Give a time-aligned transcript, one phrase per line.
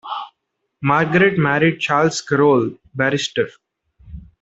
[0.81, 3.49] Margaret married Charles Carroll, Barrister.